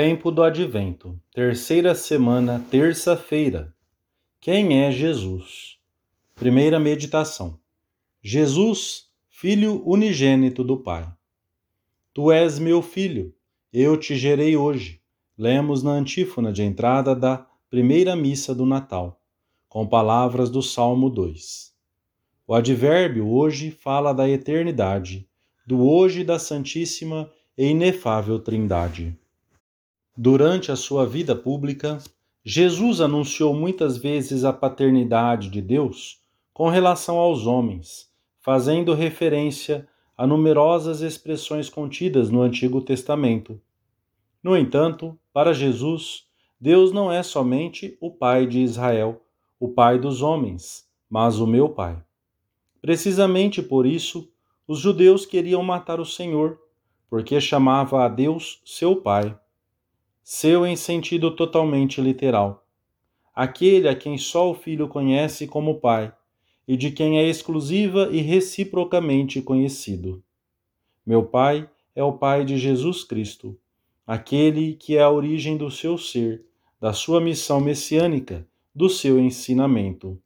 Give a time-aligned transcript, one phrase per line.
[0.00, 3.74] Tempo do Advento, terceira semana, terça-feira.
[4.40, 5.76] Quem é Jesus?
[6.36, 7.58] Primeira meditação.
[8.22, 11.04] Jesus, Filho unigênito do Pai.
[12.14, 13.34] Tu és meu filho,
[13.72, 15.00] eu te gerei hoje.
[15.36, 19.20] Lemos na antífona de entrada da primeira missa do Natal,
[19.68, 21.74] com palavras do Salmo 2.
[22.46, 25.28] O advérbio hoje fala da eternidade,
[25.66, 29.18] do hoje da Santíssima e inefável Trindade.
[30.20, 31.98] Durante a sua vida pública,
[32.44, 36.20] Jesus anunciou muitas vezes a paternidade de Deus
[36.52, 38.10] com relação aos homens,
[38.40, 43.60] fazendo referência a numerosas expressões contidas no Antigo Testamento.
[44.42, 46.24] No entanto, para Jesus,
[46.60, 49.22] Deus não é somente o Pai de Israel,
[49.60, 51.96] o Pai dos homens, mas o meu Pai.
[52.82, 54.28] Precisamente por isso,
[54.66, 56.58] os judeus queriam matar o Senhor,
[57.08, 59.38] porque chamava a Deus seu Pai
[60.30, 62.68] seu em sentido totalmente literal.
[63.34, 66.12] Aquele a quem só o Filho conhece como Pai,
[66.66, 70.22] e de quem é exclusiva e reciprocamente conhecido.
[71.04, 73.58] Meu Pai é o Pai de Jesus Cristo,
[74.06, 76.44] aquele que é a origem do seu ser,
[76.78, 80.20] da sua missão messiânica, do seu ensinamento.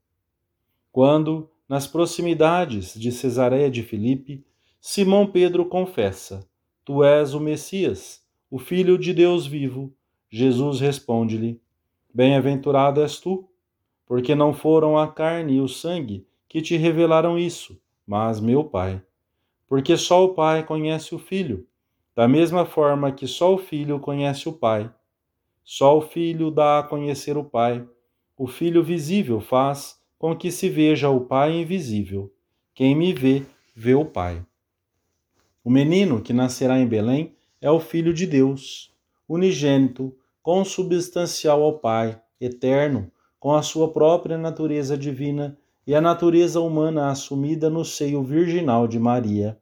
[0.90, 4.44] Quando, nas proximidades de Cesareia de Filipe,
[4.80, 6.44] Simão Pedro confessa:
[6.84, 8.21] Tu és o Messias
[8.52, 9.90] o Filho de Deus vivo,
[10.28, 11.58] Jesus responde-lhe:
[12.12, 13.48] Bem-aventurado és tu,
[14.04, 19.02] porque não foram a carne e o sangue que te revelaram isso, mas meu Pai.
[19.66, 21.66] Porque só o Pai conhece o Filho,
[22.14, 24.92] da mesma forma que só o Filho conhece o Pai.
[25.64, 27.82] Só o Filho dá a conhecer o Pai.
[28.36, 32.30] O Filho visível faz com que se veja o Pai invisível.
[32.74, 34.44] Quem me vê, vê o Pai.
[35.64, 38.92] O menino que nascerá em Belém é o Filho de Deus,
[39.28, 47.08] unigênito, consubstancial ao Pai, eterno, com a sua própria natureza divina e a natureza humana
[47.08, 49.56] assumida no seio virginal de Maria.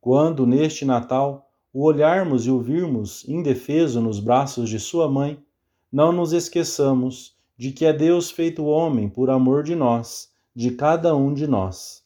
[0.00, 5.42] Quando, neste Natal, o olharmos e o virmos indefeso nos braços de sua mãe,
[5.90, 11.16] não nos esqueçamos de que é Deus feito homem por amor de nós, de cada
[11.16, 12.04] um de nós.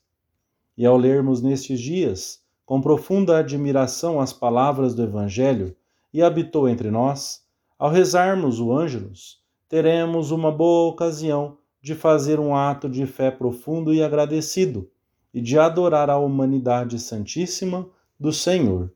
[0.75, 2.42] E ao lermos nestes dias
[2.73, 5.77] com profunda admiração as palavras do Evangelho
[6.11, 7.47] e habitou entre nós,
[7.79, 13.93] ao rezarmos o Ângelus, teremos uma boa ocasião de fazer um ato de fé profundo
[13.93, 14.91] e agradecido
[15.35, 17.87] e de adorar a humanidade santíssima
[18.19, 18.91] do Senhor.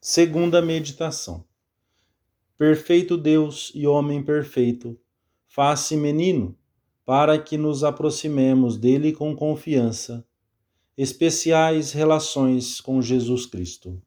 [0.00, 1.44] Segunda meditação.
[2.58, 4.98] Perfeito Deus e homem perfeito,
[5.46, 6.56] faça menino,
[7.06, 10.26] para que nos aproximemos dele com confiança
[10.96, 14.00] especiais relações com Jesus Cristo.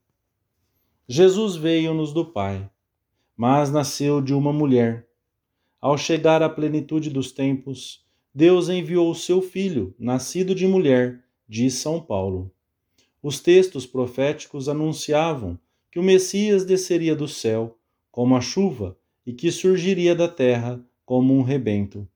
[1.07, 2.69] Jesus veio-nos do Pai,
[3.35, 5.07] mas nasceu de uma mulher.
[5.79, 11.75] Ao chegar à plenitude dos tempos, Deus enviou o seu Filho, nascido de mulher, diz
[11.75, 12.51] São Paulo.
[13.21, 15.59] Os textos proféticos anunciavam
[15.91, 17.77] que o Messias desceria do céu
[18.11, 22.07] como a chuva e que surgiria da terra como um rebento.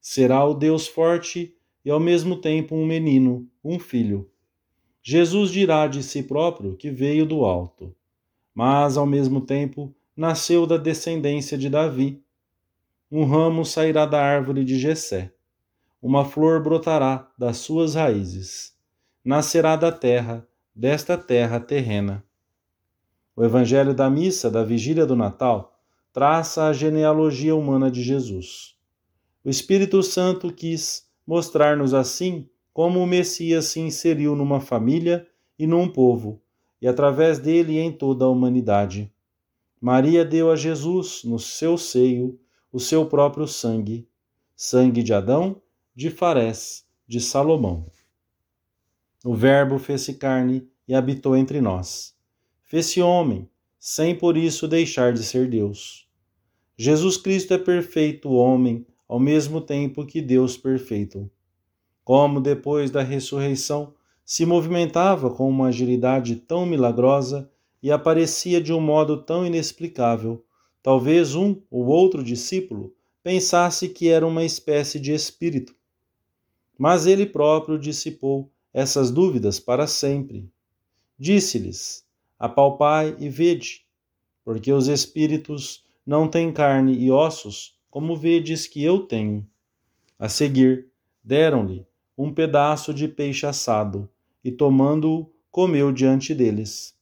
[0.00, 4.30] Será o Deus forte e ao mesmo tempo um menino, um filho.
[5.02, 7.94] Jesus dirá de si próprio que veio do alto,
[8.54, 12.22] mas ao mesmo tempo nasceu da descendência de Davi.
[13.10, 15.32] Um ramo sairá da árvore de Jessé,
[16.00, 18.76] uma flor brotará das suas raízes,
[19.24, 22.24] nascerá da terra, desta terra terrena.
[23.36, 25.78] O Evangelho da missa da vigília do Natal
[26.12, 28.76] traça a genealogia humana de Jesus.
[29.44, 35.26] O Espírito Santo quis mostrar-nos assim como o Messias se inseriu numa família
[35.58, 36.42] e num povo,
[36.80, 39.12] e através dele em toda a humanidade.
[39.80, 42.38] Maria deu a Jesus, no seu seio,
[42.72, 44.08] o seu próprio sangue,
[44.56, 45.60] sangue de Adão,
[45.94, 47.86] de Farés, de Salomão.
[49.24, 52.14] O Verbo fez-se carne e habitou entre nós.
[52.62, 53.48] Fez-se homem,
[53.78, 56.08] sem por isso deixar de ser Deus.
[56.76, 61.30] Jesus Cristo é perfeito homem, ao mesmo tempo que Deus perfeito.
[62.04, 67.50] Como depois da ressurreição se movimentava com uma agilidade tão milagrosa
[67.82, 70.44] e aparecia de um modo tão inexplicável,
[70.82, 75.74] talvez um ou outro discípulo pensasse que era uma espécie de espírito.
[76.78, 80.50] Mas ele próprio dissipou essas dúvidas para sempre.
[81.18, 82.04] Disse-lhes:
[82.38, 83.86] Apalpai e vede,
[84.44, 89.46] porque os espíritos não têm carne e ossos como vedes que eu tenho.
[90.18, 90.88] A seguir,
[91.22, 91.86] deram-lhe
[92.18, 94.10] um pedaço de peixe assado,
[94.42, 96.98] e tomando-o, comeu diante deles.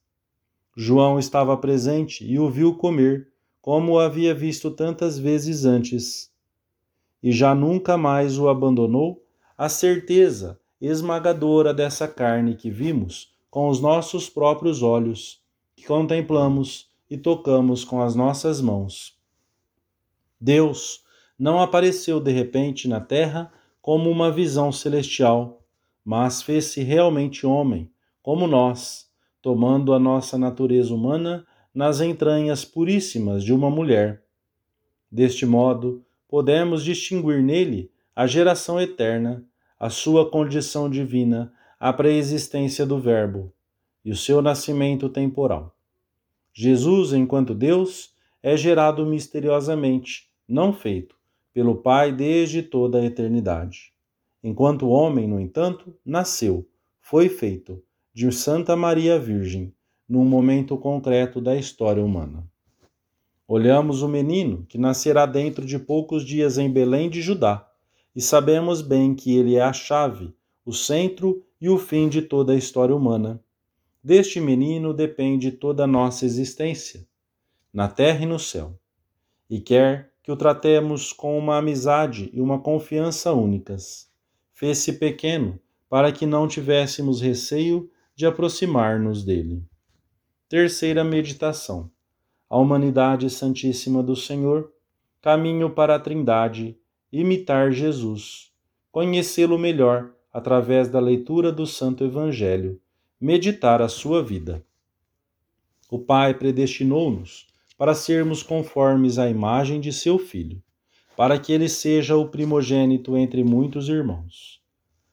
[0.76, 6.30] João estava presente e o viu comer, como o havia visto tantas vezes antes.
[7.22, 9.24] E já nunca mais o abandonou
[9.56, 15.42] a certeza esmagadora dessa carne que vimos com os nossos próprios olhos,
[15.74, 19.21] que contemplamos e tocamos com as nossas mãos.
[20.42, 21.04] Deus
[21.38, 25.62] não apareceu de repente na terra como uma visão celestial,
[26.04, 27.88] mas fez-se realmente homem,
[28.20, 29.08] como nós,
[29.40, 34.24] tomando a nossa natureza humana nas entranhas puríssimas de uma mulher.
[35.08, 39.44] Deste modo, podemos distinguir nele a geração eterna
[39.78, 43.52] a sua condição divina, a preexistência do Verbo
[44.04, 45.76] e o seu nascimento temporal.
[46.52, 48.12] Jesus, enquanto Deus,
[48.42, 51.16] é gerado misteriosamente, não feito,
[51.52, 53.92] pelo Pai desde toda a eternidade.
[54.42, 56.68] Enquanto homem, no entanto, nasceu,
[57.00, 57.82] foi feito,
[58.14, 59.72] de Santa Maria Virgem,
[60.08, 62.46] num momento concreto da história humana.
[63.48, 67.68] Olhamos o menino que nascerá dentro de poucos dias em Belém de Judá
[68.14, 70.34] e sabemos bem que ele é a chave,
[70.64, 73.42] o centro e o fim de toda a história humana.
[74.02, 77.06] Deste menino depende toda a nossa existência,
[77.72, 78.78] na terra e no céu,
[79.48, 84.08] e quer que o tratemos com uma amizade e uma confiança únicas.
[84.52, 85.58] Fez-se pequeno
[85.88, 89.64] para que não tivéssemos receio de aproximar-nos dele.
[90.48, 91.90] Terceira meditação.
[92.48, 94.72] A humanidade santíssima do Senhor,
[95.20, 96.78] caminho para a Trindade
[97.12, 98.52] imitar Jesus,
[98.90, 102.80] conhecê-lo melhor através da leitura do Santo Evangelho,
[103.20, 104.64] meditar a sua vida.
[105.90, 107.51] O Pai predestinou-nos
[107.82, 110.62] para sermos conformes à imagem de seu Filho,
[111.16, 114.60] para que ele seja o primogênito entre muitos irmãos.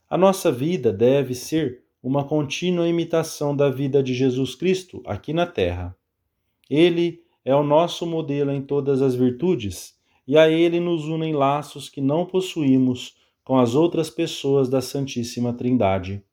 [0.08, 5.48] A nossa vida deve ser uma contínua imitação da vida de Jesus Cristo aqui na
[5.48, 5.98] terra.
[6.70, 11.90] Ele é o nosso modelo em todas as virtudes e a Ele nos unem laços
[11.90, 16.24] que não possuímos com as outras pessoas da Santíssima Trindade.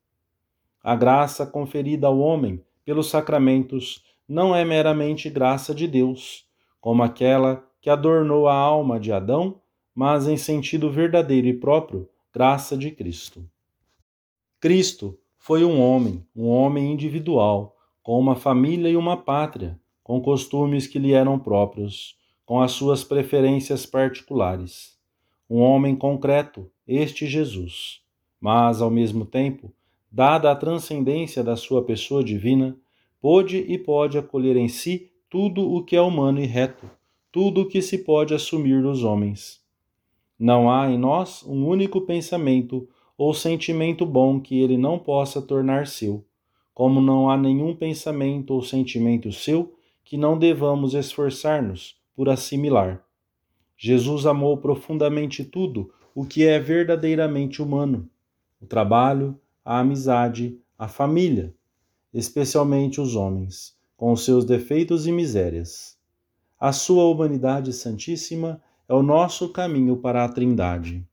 [0.83, 6.45] A graça conferida ao homem pelos sacramentos não é meramente graça de Deus,
[6.81, 9.61] como aquela que adornou a alma de Adão,
[9.95, 13.47] mas em sentido verdadeiro e próprio, graça de Cristo.
[14.59, 20.87] Cristo foi um homem, um homem individual, com uma família e uma pátria, com costumes
[20.87, 24.97] que lhe eram próprios com as suas preferências particulares.
[25.49, 28.01] Um homem concreto, este Jesus,
[28.39, 29.73] mas, ao mesmo tempo,
[30.09, 32.77] dada a transcendência da sua pessoa divina,
[33.29, 36.89] pôde e pode acolher em si tudo o que é humano e reto,
[37.29, 39.61] tudo o que se pode assumir dos homens.
[40.39, 42.87] Não há em nós um único pensamento
[43.17, 46.25] ou sentimento bom que ele não possa tornar seu,
[46.73, 49.75] como não há nenhum pensamento ou sentimento seu
[50.05, 53.03] que não devamos esforçar-nos por assimilar.
[53.75, 58.09] Jesus amou profundamente tudo o que é verdadeiramente humano:
[58.61, 61.53] o trabalho, a amizade, a família,
[62.17, 65.95] especialmente os homens, com os seus defeitos e misérias.
[66.59, 68.59] A sua humanidade santíssima
[68.89, 71.07] é o nosso caminho para a Trindade.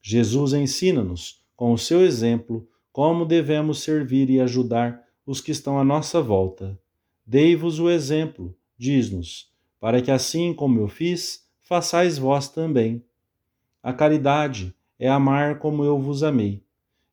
[0.00, 5.82] Jesus ensina-nos, com o seu exemplo, como devemos servir e ajudar os que estão à
[5.82, 6.78] nossa volta.
[7.26, 9.50] Dei-vos o exemplo, diz-nos,
[9.80, 13.04] para que assim como eu fiz, façais vós também.
[13.82, 16.62] A caridade é amar como eu vos amei.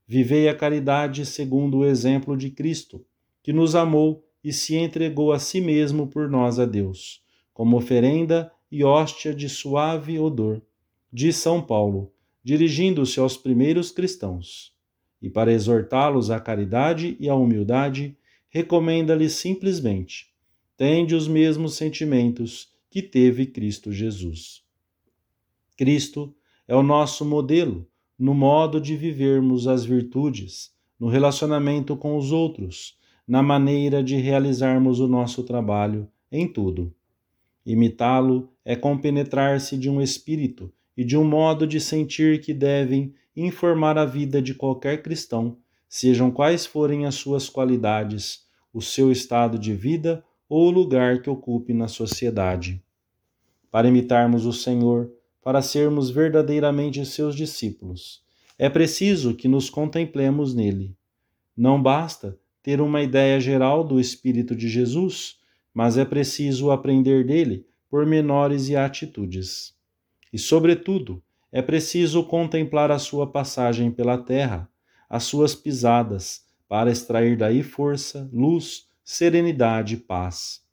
[0.08, 3.04] Vivei a caridade segundo o exemplo de Cristo,
[3.46, 7.22] que nos amou e se entregou a si mesmo por nós a Deus,
[7.54, 10.64] como oferenda e hóstia de suave odor,
[11.14, 12.12] diz São Paulo,
[12.44, 14.74] dirigindo-se aos primeiros cristãos.
[15.22, 18.18] E para exortá-los à caridade e à humildade,
[18.50, 20.34] recomenda-lhes simplesmente:
[20.76, 24.64] tende os mesmos sentimentos que teve Cristo Jesus.
[25.78, 26.34] Cristo
[26.68, 27.88] é o nosso modelo
[28.18, 35.00] no modo de vivermos as virtudes, no relacionamento com os outros, na maneira de realizarmos
[35.00, 36.94] o nosso trabalho, em tudo.
[37.66, 43.98] Imitá-lo é compenetrar-se de um espírito e de um modo de sentir que devem informar
[43.98, 45.58] a vida de qualquer cristão,
[45.90, 51.30] sejam quais forem as suas qualidades, o seu estado de vida ou o lugar que
[51.30, 52.82] ocupe na sociedade.
[53.72, 58.24] Para imitarmos o Senhor, para sermos verdadeiramente seus discípulos,
[58.58, 60.96] é preciso que nos contemplemos nele.
[61.58, 65.38] Não basta ter uma ideia geral do Espírito de Jesus,
[65.72, 69.76] mas é preciso aprender dele por menores e atitudes.
[70.34, 74.68] E, sobretudo, é preciso contemplar a sua passagem pela terra,
[75.08, 80.64] as suas pisadas, para extrair daí força, luz, serenidade e paz.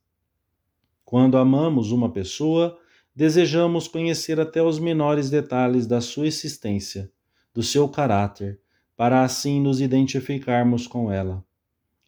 [1.04, 2.78] Quando amamos uma pessoa,
[3.14, 7.12] desejamos conhecer até os menores detalhes da sua existência,
[7.52, 8.58] do seu caráter,
[8.96, 11.44] para assim nos identificarmos com ela.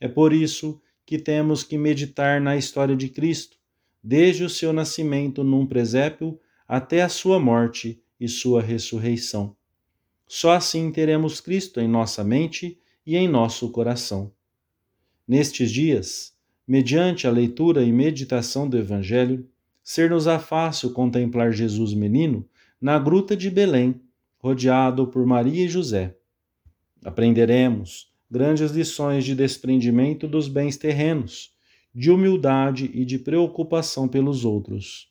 [0.05, 3.57] É por isso que temos que meditar na história de Cristo,
[4.03, 9.57] desde o seu nascimento num presépio até a sua morte e sua ressurreição.
[10.27, 14.31] Só assim teremos Cristo em nossa mente e em nosso coração.
[15.27, 16.37] Nestes dias,
[16.69, 19.49] mediante a leitura e meditação do Evangelho,
[19.83, 22.47] ser-nos-á fácil contemplar Jesus menino
[22.79, 24.03] na gruta de Belém,
[24.37, 26.15] rodeado por Maria e José.
[27.03, 31.53] Aprenderemos grandes lições de desprendimento dos bens terrenos,
[31.95, 35.09] de humildade e de preocupação pelos outros.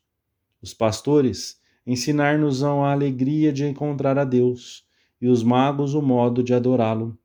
[0.62, 4.86] Os pastores ensinar-nos-ão a alegria de encontrar a Deus
[5.22, 7.18] e os magos o modo de adorá-lo,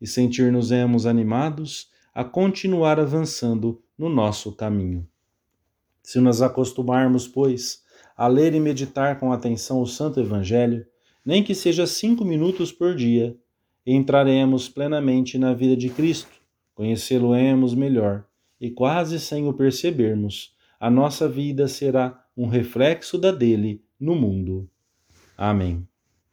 [0.00, 5.04] e sentir-nos-emos animados a continuar avançando no nosso caminho.
[6.04, 7.82] Se nos acostumarmos, pois,
[8.16, 10.86] a ler e meditar com atenção o Santo Evangelho,
[11.26, 13.36] nem que seja cinco minutos por dia,
[13.86, 16.30] entraremos plenamente na vida de Cristo,
[16.74, 18.24] conhecê-lo-emos melhor
[18.60, 24.68] e, quase sem o percebermos, a nossa vida será um reflexo da dele no mundo.
[25.36, 25.86] Amém.